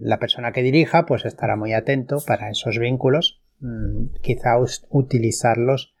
La, 0.00 0.18
persona 0.18 0.52
que 0.52 0.62
dirija 0.62 1.04
pues 1.04 1.26
estará 1.26 1.56
muy 1.56 1.74
atento 1.74 2.16
para 2.26 2.48
esos 2.48 2.78
vínculos, 2.78 3.42
mm, 3.60 4.20
quizá 4.22 4.56
utilizarlos 4.88 5.94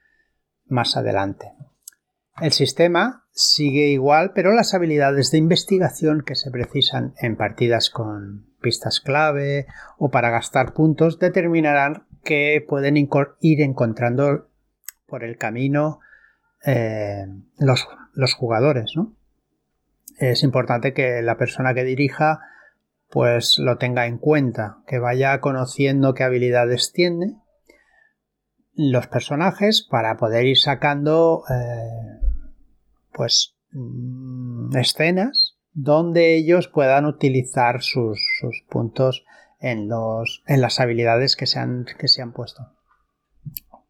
más 0.64 0.96
adelante. 0.96 1.52
El 2.40 2.52
sistema 2.52 3.26
sigue 3.32 3.88
igual, 3.88 4.32
pero 4.32 4.54
las 4.54 4.72
habilidades 4.72 5.30
de 5.32 5.38
investigación 5.38 6.22
que 6.24 6.36
se 6.36 6.50
precisan 6.50 7.14
en 7.20 7.36
partidas 7.36 7.90
con 7.90 8.46
pistas 8.60 9.00
clave 9.00 9.66
o 9.98 10.10
para 10.10 10.30
gastar 10.30 10.72
puntos 10.72 11.18
determinarán 11.18 12.06
que 12.22 12.64
pueden 12.66 12.96
ir 12.96 13.60
encontrando 13.60 14.48
por 15.06 15.24
el 15.24 15.36
camino 15.36 16.00
eh, 16.64 17.26
los, 17.58 17.88
los, 18.12 18.34
jugadores. 18.34 18.94
Es 20.18 20.42
importante 20.42 20.92
que 20.92 21.22
la 21.22 21.36
persona 21.36 21.74
que 21.74 21.84
dirija 21.84 22.40
pues 23.10 23.58
lo 23.58 23.78
tenga 23.78 24.06
en 24.06 24.18
cuenta, 24.18 24.78
que 24.86 24.98
vaya 24.98 25.40
conociendo 25.40 26.14
qué 26.14 26.24
habilidades 26.24 26.92
tiene 26.92 27.36
los 28.74 29.06
personajes 29.08 29.86
para 29.90 30.16
poder 30.16 30.46
ir 30.46 30.58
sacando 30.58 31.42
eh, 31.50 32.20
pues 33.12 33.56
mm, 33.72 34.76
escenas 34.76 35.58
donde 35.72 36.36
ellos 36.36 36.68
puedan 36.68 37.06
utilizar 37.06 37.82
sus, 37.82 38.20
puntos 38.68 39.24
en, 39.60 39.88
los, 39.88 40.42
en 40.46 40.60
las 40.60 40.80
habilidades 40.80 41.36
que 41.36 41.46
se 41.46 41.58
han, 41.58 41.86
que 41.98 42.08
se 42.08 42.22
han 42.22 42.32
puesto. 42.32 42.72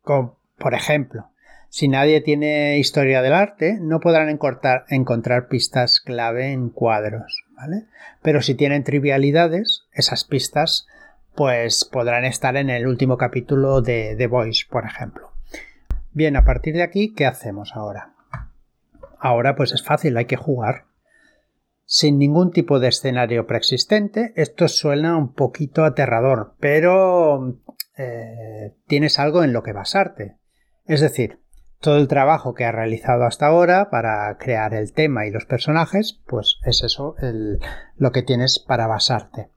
por 0.03 0.75
ejemplo, 0.75 1.31
si 1.71 1.89
nadie 1.89 2.21
tiene 2.23 2.79
historia 2.79 3.21
del 3.21 3.35
arte, 3.35 3.79
no 3.81 4.01
podrán 4.01 4.29
encontrar, 4.31 5.49
pistas 5.49 6.01
clave 6.01 6.53
en 6.53 6.71
cuadros, 6.71 7.45
¿vale? 7.51 7.85
Pero 8.23 8.41
si 8.41 8.55
tienen 8.55 8.85
trivialidades, 8.85 9.87
esas 9.93 10.25
pistas 10.25 10.87
pues 11.35 11.85
podrán 11.85 12.25
estar 12.25 12.57
en 12.57 12.71
el 12.71 12.87
último 12.87 13.17
capítulo 13.17 13.81
de 13.81 14.17
The 14.17 14.27
Voice, 14.27 14.65
por 14.69 14.85
ejemplo. 14.87 15.31
Bien, 16.13 16.37
a 16.37 16.45
partir 16.45 16.75
de 16.75 16.83
aquí, 16.83 17.15
¿qué 17.15 17.27
hacemos 17.27 17.77
ahora? 17.77 18.15
Ahora 19.21 19.55
pues 19.55 19.73
es 19.73 19.85
fácil, 19.85 20.17
hay 20.17 20.25
que 20.25 20.37
jugar. 20.37 20.87
Sin 21.85 22.19
ningún 22.19 22.51
tipo 22.51 22.81
de 22.81 22.89
escenario 22.89 23.47
preexistente, 23.47 24.33
esto 24.37 24.69
suena 24.69 25.17
un 25.17 25.33
poquito 25.33 25.85
aterrador, 25.85 26.55
pero 26.61 27.61
eh, 27.97 28.75
tienes 28.87 29.19
algo 29.19 29.45
en 29.45 29.53
lo 29.53 29.63
que 29.63 29.73
basarte. 29.73 30.37
Es 30.87 31.01
decir, 31.01 31.41
todo 31.81 31.99
el 31.99 32.09
trabajo 32.09 32.55
que 32.55 32.65
has 32.65 32.75
realizado 32.75 33.25
hasta 33.25 33.47
ahora 33.47 33.91
para 33.91 34.37
crear 34.39 34.75
el 34.75 34.93
tema 34.93 35.27
y 35.27 35.31
los 35.31 35.45
personajes, 35.45 36.21
pues 36.27 36.59
es 36.65 36.83
eso 36.83 37.15
lo 37.97 38.13
que 38.13 38.23
tienes 38.23 38.59
para 38.59 38.87
basarte. 38.87 39.51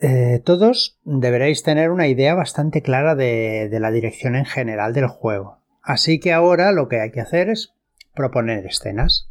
Eh, 0.00 0.40
todos 0.44 1.00
deberéis 1.04 1.62
tener 1.62 1.90
una 1.90 2.06
idea 2.06 2.34
bastante 2.34 2.82
clara 2.82 3.14
de, 3.14 3.68
de 3.68 3.80
la 3.80 3.90
dirección 3.90 4.36
en 4.36 4.44
general 4.44 4.92
del 4.92 5.08
juego. 5.08 5.58
Así 5.82 6.20
que 6.20 6.32
ahora 6.32 6.70
lo 6.72 6.88
que 6.88 7.00
hay 7.00 7.10
que 7.10 7.20
hacer 7.20 7.48
es 7.48 7.74
proponer 8.14 8.66
escenas. 8.66 9.30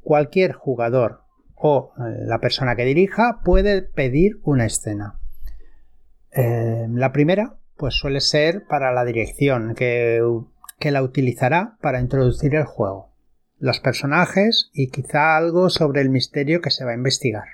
Cualquier 0.00 0.52
jugador 0.52 1.22
o 1.54 1.92
eh, 1.98 2.24
la 2.24 2.38
persona 2.38 2.76
que 2.76 2.84
dirija 2.84 3.40
puede 3.44 3.82
pedir 3.82 4.40
una 4.42 4.66
escena. 4.66 5.20
Eh, 6.32 6.86
la 6.90 7.12
primera, 7.12 7.58
pues 7.76 7.94
suele 7.94 8.20
ser 8.20 8.64
para 8.66 8.92
la 8.92 9.04
dirección, 9.04 9.74
que, 9.74 10.20
que 10.78 10.90
la 10.90 11.02
utilizará 11.02 11.76
para 11.80 12.00
introducir 12.00 12.54
el 12.54 12.64
juego, 12.64 13.12
los 13.58 13.80
personajes 13.80 14.70
y 14.72 14.90
quizá 14.90 15.36
algo 15.36 15.70
sobre 15.70 16.00
el 16.00 16.10
misterio 16.10 16.60
que 16.60 16.70
se 16.70 16.84
va 16.84 16.92
a 16.92 16.96
investigar. 16.96 17.44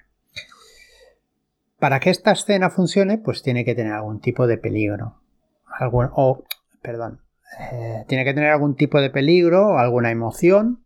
Para 1.78 2.00
que 2.00 2.10
esta 2.10 2.32
escena 2.32 2.70
funcione, 2.70 3.18
pues 3.18 3.42
tiene 3.42 3.64
que 3.64 3.74
tener 3.74 3.92
algún 3.92 4.20
tipo 4.20 4.46
de 4.46 4.58
peligro. 4.58 5.20
Algún, 5.66 6.08
o, 6.12 6.44
perdón, 6.82 7.20
eh, 7.58 8.04
tiene 8.08 8.24
que 8.24 8.34
tener 8.34 8.50
algún 8.50 8.76
tipo 8.76 9.00
de 9.00 9.10
peligro, 9.10 9.78
alguna 9.78 10.10
emoción, 10.10 10.84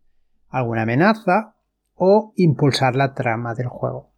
alguna 0.49 0.83
amenaza 0.83 1.55
o 1.95 2.33
impulsar 2.35 2.95
la 2.95 3.13
trama 3.13 3.53
del 3.55 3.67
juego. 3.67 4.11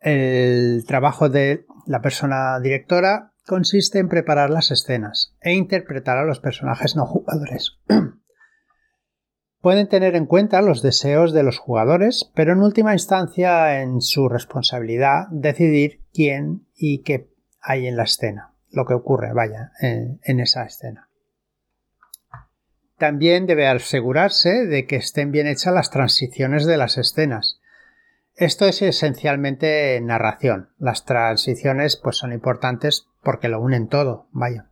El 0.00 0.84
trabajo 0.86 1.28
de 1.28 1.66
la 1.86 2.00
persona 2.00 2.58
directora 2.60 3.32
consiste 3.50 3.98
en 3.98 4.08
preparar 4.08 4.48
las 4.48 4.70
escenas 4.70 5.34
e 5.40 5.54
interpretar 5.54 6.16
a 6.16 6.24
los 6.24 6.38
personajes 6.38 6.94
no 6.94 7.04
jugadores. 7.04 7.80
Pueden 9.60 9.88
tener 9.88 10.14
en 10.14 10.26
cuenta 10.26 10.62
los 10.62 10.82
deseos 10.82 11.32
de 11.32 11.42
los 11.42 11.58
jugadores, 11.58 12.30
pero 12.36 12.52
en 12.52 12.62
última 12.62 12.92
instancia 12.92 13.82
en 13.82 14.02
su 14.02 14.28
responsabilidad 14.28 15.26
decidir 15.32 16.00
quién 16.14 16.68
y 16.76 17.02
qué 17.02 17.34
hay 17.60 17.88
en 17.88 17.96
la 17.96 18.04
escena 18.04 18.54
lo 18.70 18.86
que 18.86 18.94
ocurre, 18.94 19.32
vaya, 19.32 19.72
en, 19.80 20.38
esa 20.38 20.62
escena. 20.62 21.08
También 22.98 23.46
debe 23.46 23.66
asegurarse 23.66 24.64
de 24.64 24.86
que 24.86 24.94
estén 24.94 25.32
bien 25.32 25.48
hechas 25.48 25.74
las 25.74 25.90
transiciones 25.90 26.66
de 26.66 26.76
las 26.76 26.98
escenas. 26.98 27.59
Esto 28.40 28.64
es 28.64 28.80
esencialmente 28.80 30.00
narración. 30.00 30.70
Las 30.78 31.04
transiciones 31.04 31.98
pues 31.98 32.16
son 32.16 32.32
importantes 32.32 33.06
porque 33.22 33.48
lo 33.48 33.60
unen 33.60 33.86
todo, 33.88 34.28
vaya. 34.32 34.70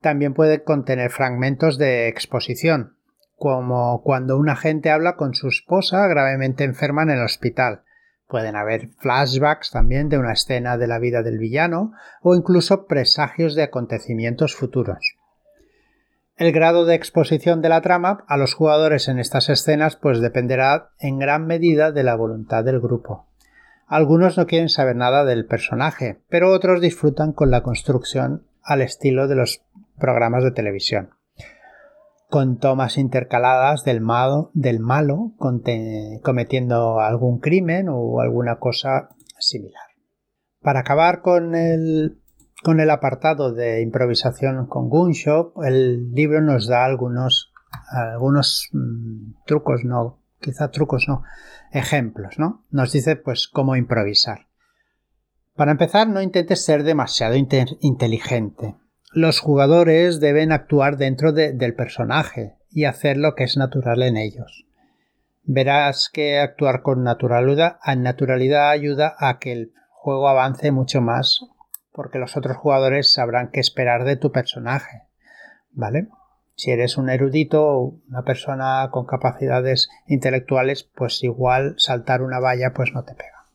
También 0.00 0.34
puede 0.34 0.64
contener 0.64 1.12
fragmentos 1.12 1.78
de 1.78 2.08
exposición, 2.08 2.96
como 3.36 4.02
cuando 4.02 4.36
un 4.36 4.48
agente 4.48 4.90
habla 4.90 5.14
con 5.14 5.34
su 5.34 5.46
esposa 5.46 6.08
gravemente 6.08 6.64
enferma 6.64 7.04
en 7.04 7.10
el 7.10 7.22
hospital, 7.22 7.84
Pueden 8.28 8.56
haber 8.56 8.88
flashbacks 8.98 9.70
también 9.70 10.08
de 10.08 10.18
una 10.18 10.32
escena 10.32 10.76
de 10.76 10.88
la 10.88 10.98
vida 10.98 11.22
del 11.22 11.38
villano 11.38 11.92
o 12.22 12.34
incluso 12.34 12.86
presagios 12.86 13.54
de 13.54 13.62
acontecimientos 13.62 14.56
futuros. 14.56 15.15
El 16.36 16.52
grado 16.52 16.84
de 16.84 16.94
exposición 16.94 17.62
de 17.62 17.68
la 17.68 17.80
trama 17.80 18.24
a 18.28 18.36
los 18.36 18.54
jugadores 18.54 19.08
en 19.08 19.18
estas 19.18 19.48
escenas 19.48 19.96
pues 19.96 20.20
dependerá 20.20 20.90
en 20.98 21.18
gran 21.18 21.46
medida 21.46 21.92
de 21.92 22.02
la 22.02 22.14
voluntad 22.14 22.62
del 22.62 22.80
grupo. 22.80 23.26
Algunos 23.86 24.36
no 24.36 24.46
quieren 24.46 24.68
saber 24.68 24.96
nada 24.96 25.24
del 25.24 25.46
personaje, 25.46 26.20
pero 26.28 26.52
otros 26.52 26.80
disfrutan 26.80 27.32
con 27.32 27.50
la 27.50 27.62
construcción 27.62 28.46
al 28.62 28.82
estilo 28.82 29.28
de 29.28 29.36
los 29.36 29.62
programas 29.98 30.44
de 30.44 30.50
televisión 30.50 31.10
con 32.28 32.58
tomas 32.58 32.98
intercaladas 32.98 33.84
del 33.84 34.00
malo, 34.00 34.50
del 34.52 34.80
malo 34.80 35.32
cometiendo 35.38 37.00
algún 37.00 37.38
crimen 37.38 37.88
o 37.88 38.20
alguna 38.20 38.58
cosa 38.58 39.10
similar. 39.38 39.82
Para 40.60 40.80
acabar 40.80 41.22
con 41.22 41.54
el, 41.54 42.20
con 42.66 42.80
el 42.80 42.90
apartado 42.90 43.52
de 43.52 43.80
improvisación 43.80 44.66
con 44.66 44.88
Gunshop, 44.88 45.62
el 45.62 46.10
libro 46.10 46.40
nos 46.40 46.66
da 46.66 46.84
algunos, 46.84 47.52
algunos 47.92 48.70
mm, 48.72 49.44
trucos, 49.46 49.84
no, 49.84 50.18
quizá 50.40 50.72
trucos 50.72 51.04
no, 51.06 51.22
ejemplos, 51.70 52.40
¿no? 52.40 52.64
Nos 52.72 52.90
dice 52.90 53.14
pues 53.14 53.46
cómo 53.46 53.76
improvisar. 53.76 54.48
Para 55.54 55.70
empezar, 55.70 56.08
no 56.08 56.20
intentes 56.20 56.64
ser 56.64 56.82
demasiado 56.82 57.36
inteligente 57.36 58.74
los 59.12 59.38
jugadores 59.38 60.18
deben 60.18 60.50
actuar 60.50 60.96
dentro 60.96 61.32
del 61.32 61.74
personaje 61.74 62.56
y 62.68 62.84
hacer 62.84 63.16
lo 63.16 63.36
que 63.36 63.44
es 63.44 63.56
natural 63.56 64.02
en 64.02 64.16
ellos. 64.16 64.66
Verás 65.44 66.10
que 66.12 66.40
actuar 66.40 66.82
con 66.82 67.04
naturalidad, 67.04 67.78
naturalidad 67.96 68.70
ayuda 68.70 69.14
a 69.18 69.38
que 69.38 69.52
el 69.52 69.72
juego 69.88 70.28
avance 70.28 70.72
mucho 70.72 71.00
más 71.00 71.46
porque 71.96 72.18
los 72.18 72.36
otros 72.36 72.58
jugadores 72.58 73.10
sabrán 73.10 73.50
qué 73.50 73.58
esperar 73.58 74.04
de 74.04 74.16
tu 74.16 74.30
personaje. 74.30 75.04
¿Vale? 75.72 76.08
Si 76.54 76.70
eres 76.70 76.98
un 76.98 77.08
erudito 77.08 77.66
o 77.66 78.00
una 78.08 78.22
persona 78.22 78.90
con 78.92 79.06
capacidades 79.06 79.88
intelectuales, 80.06 80.84
pues 80.84 81.24
igual 81.24 81.74
saltar 81.78 82.20
una 82.20 82.38
valla 82.38 82.74
pues 82.74 82.92
no 82.92 83.02
te 83.04 83.14
pega. 83.14 83.46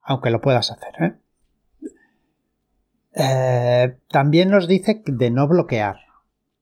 Aunque 0.00 0.30
lo 0.30 0.40
puedas 0.40 0.70
hacer, 0.70 0.94
¿eh? 1.02 1.14
Eh, 3.14 3.98
también 4.08 4.48
nos 4.48 4.66
dice 4.66 5.02
de 5.04 5.30
no 5.30 5.46
bloquear. 5.46 5.96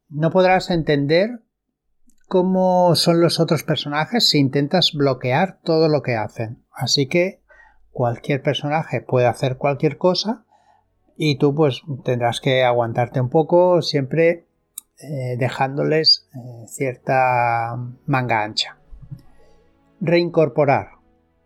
No 0.09 0.31
podrás 0.31 0.71
entender 0.71 1.41
cómo 2.27 2.97
son 2.97 3.21
los 3.21 3.39
otros 3.39 3.62
personajes 3.62 4.29
si 4.29 4.39
intentas 4.39 4.93
bloquear 4.93 5.61
todo 5.62 5.89
lo 5.89 6.03
que 6.03 6.17
hacen. 6.17 6.65
Así 6.73 7.07
que 7.07 7.43
cualquier 7.97 8.43
personaje 8.43 9.01
puede 9.01 9.27
hacer 9.27 9.57
cualquier 9.57 9.97
cosa 9.97 10.45
y 11.17 11.39
tú 11.39 11.55
pues 11.55 11.81
tendrás 12.05 12.43
que 12.43 12.63
aguantarte 12.63 13.23
un 13.23 13.31
poco 13.31 13.81
siempre 13.81 14.45
eh, 14.99 15.37
dejándoles 15.39 16.29
eh, 16.35 16.67
cierta 16.69 17.75
manga 18.05 18.43
ancha. 18.43 18.77
Reincorporar. 20.03 20.91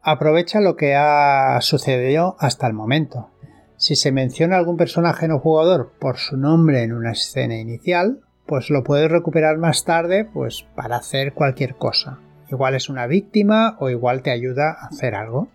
Aprovecha 0.02 0.60
lo 0.60 0.74
que 0.74 0.96
ha 0.96 1.56
sucedido 1.60 2.34
hasta 2.40 2.66
el 2.66 2.72
momento. 2.72 3.30
Si 3.76 3.94
se 3.94 4.10
menciona 4.10 4.56
algún 4.56 4.76
personaje 4.76 5.28
no 5.28 5.38
jugador 5.38 5.92
por 6.00 6.16
su 6.16 6.36
nombre 6.36 6.82
en 6.82 6.92
una 6.92 7.12
escena 7.12 7.54
inicial, 7.54 8.22
pues 8.46 8.70
lo 8.70 8.82
puedes 8.82 9.08
recuperar 9.08 9.56
más 9.58 9.84
tarde 9.84 10.24
pues 10.24 10.66
para 10.74 10.96
hacer 10.96 11.32
cualquier 11.32 11.76
cosa. 11.76 12.18
Igual 12.48 12.74
es 12.74 12.88
una 12.88 13.06
víctima 13.06 13.76
o 13.78 13.88
igual 13.88 14.22
te 14.22 14.32
ayuda 14.32 14.72
a 14.72 14.86
hacer 14.88 15.14
algo. 15.14 15.46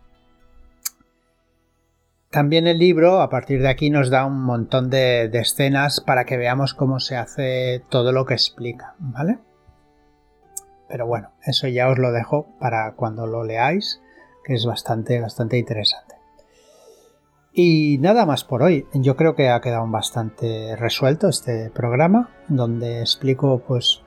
También 2.36 2.68
el 2.68 2.80
libro 2.80 3.22
a 3.22 3.30
partir 3.30 3.62
de 3.62 3.70
aquí 3.70 3.90
nos 3.90 4.10
da 4.10 4.26
un 4.26 4.42
montón 4.42 4.90
de, 4.90 5.30
escenas 5.32 6.02
para 6.02 6.26
que 6.26 6.36
veamos 6.36 6.74
cómo 6.74 7.00
se 7.00 7.16
hace 7.16 7.82
todo 7.88 8.12
lo 8.12 8.26
que 8.26 8.34
explica, 8.34 8.94
¿vale? 9.00 9.40
Pero 10.90 11.08
bueno, 11.08 11.32
eso 11.46 11.70
ya 11.70 11.88
os 11.88 11.98
lo 11.98 12.12
dejo 12.12 12.48
para 12.60 12.92
cuando 12.96 13.26
lo 13.26 13.46
leáis, 13.46 14.02
que 14.44 14.54
es 14.54 14.66
bastante, 14.66 15.22
bastante 15.22 15.58
interesante. 15.58 16.16
Y 17.54 18.00
nada 18.00 18.26
más 18.26 18.44
por 18.44 18.64
hoy. 18.64 18.86
Yo 18.94 19.16
creo 19.16 19.34
que 19.34 19.48
ha 19.48 19.62
quedado 19.62 19.88
bastante 19.88 20.76
resuelto 20.76 21.30
este 21.30 21.70
programa, 21.70 22.32
donde 22.50 23.00
explico 23.00 23.60
pues 23.66 24.02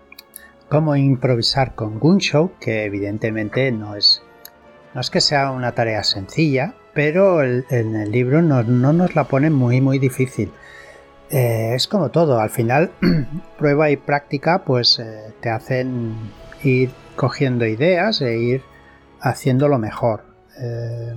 cómo 0.68 0.96
improvisar 0.96 1.74
con 1.74 1.98
Gunshow, 1.98 2.52
que 2.60 2.84
evidentemente 2.84 3.72
no 3.72 3.96
es, 3.96 4.22
no 4.92 5.00
es 5.00 5.08
que 5.08 5.22
sea 5.22 5.50
una 5.50 5.72
tarea 5.72 6.04
sencilla, 6.04 6.74
pero 6.98 7.44
en 7.44 7.94
el 7.94 8.10
libro 8.10 8.42
no, 8.42 8.64
nos 8.64 9.14
la 9.14 9.22
pone 9.22 9.50
muy 9.50 9.80
muy 9.80 10.00
difícil. 10.00 10.50
Eh, 11.30 11.74
es 11.76 11.86
como 11.86 12.08
todo, 12.08 12.40
al 12.40 12.50
final 12.50 12.90
prueba 13.56 13.88
y 13.88 13.96
práctica 13.96 14.64
pues 14.64 14.98
eh, 14.98 15.32
te 15.40 15.48
hacen 15.48 16.16
ir 16.64 16.90
cogiendo 17.14 17.66
ideas 17.66 18.20
e 18.20 18.38
ir 18.38 18.62
haciéndolo 19.20 19.78
mejor. 19.78 20.24
Eh, 20.60 21.14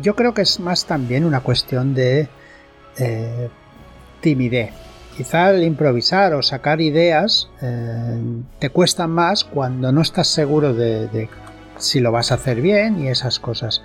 yo 0.00 0.14
creo 0.14 0.34
que 0.34 0.42
es 0.42 0.60
más 0.60 0.86
también 0.86 1.24
una 1.24 1.40
cuestión 1.40 1.92
de 1.92 2.28
timidez. 4.20 4.70
Quizá 5.16 5.50
el 5.50 5.64
improvisar 5.64 6.32
o 6.34 6.44
sacar 6.44 6.80
ideas 6.80 7.50
te 8.60 8.70
cuesta 8.70 9.08
más 9.08 9.42
cuando 9.42 9.90
no 9.90 10.00
estás 10.00 10.28
seguro 10.28 10.74
de, 10.74 11.28
si 11.78 12.00
lo 12.00 12.12
vas 12.12 12.32
a 12.32 12.36
hacer 12.36 12.60
bien 12.60 12.98
y 12.98 13.08
esas 13.08 13.38
cosas. 13.38 13.82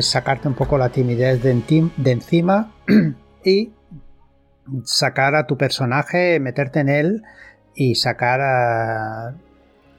sacarte 0.00 0.48
un 0.48 0.54
poco 0.54 0.76
la 0.78 0.90
timidez 0.90 1.42
de, 1.42 1.50
encima 2.04 2.72
y 3.44 3.72
sacar 4.84 5.34
a 5.34 5.46
tu 5.46 5.56
personaje, 5.56 6.40
meterte 6.40 6.80
en 6.80 6.88
él 6.88 7.22
y 7.74 7.94
sacar 7.94 9.34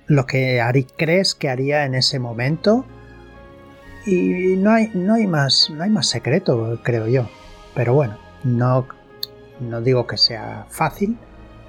lo 0.07 0.25
que 0.25 0.61
crees 0.97 1.35
que 1.35 1.49
haría 1.49 1.85
en 1.85 1.95
ese 1.95 2.19
momento 2.19 2.85
y 4.05 4.55
no 4.57 4.71
hay, 4.71 4.91
no 4.93 5.13
hay, 5.13 5.27
más, 5.27 5.69
no 5.69 5.83
hay 5.83 5.89
más 5.89 6.07
secreto, 6.07 6.79
creo 6.83 7.07
yo. 7.07 7.29
Pero 7.75 7.93
bueno, 7.93 8.17
no, 8.43 8.87
no 9.59 9.81
digo 9.81 10.07
que 10.07 10.17
sea 10.17 10.65
fácil, 10.69 11.17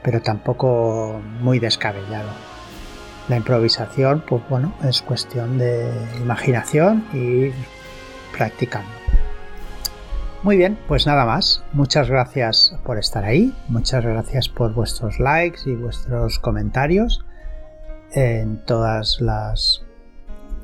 pero 0.02 0.22
tampoco 0.22 1.20
muy 1.40 1.58
descabellado. 1.58 2.30
La 3.30 3.36
improvisación, 3.36 4.24
pues 4.28 4.42
bueno, 4.48 4.74
es 4.82 5.02
cuestión 5.02 5.56
de 5.56 5.88
imaginación 6.20 7.06
y 7.12 7.52
practicando. 8.36 8.90
Muy 10.42 10.56
bien, 10.56 10.76
pues 10.88 11.06
nada 11.06 11.24
más. 11.24 11.62
Muchas 11.72 12.10
gracias 12.10 12.74
por 12.82 12.98
estar 12.98 13.24
ahí. 13.24 13.54
Muchas 13.68 14.04
gracias 14.04 14.48
por 14.48 14.74
vuestros 14.74 15.20
likes 15.20 15.60
y 15.64 15.76
vuestros 15.76 16.40
comentarios. 16.40 17.24
en 18.12 18.64
todas 18.64 19.20
las 19.20 19.84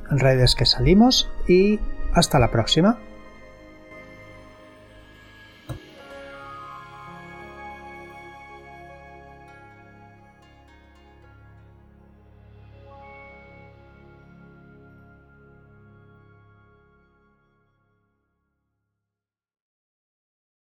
redes 0.09 0.53
que 0.53 0.65
salimos 0.65 1.29
y 1.47 1.79
hasta 2.13 2.37
la 2.37 2.51
próxima. 2.51 2.97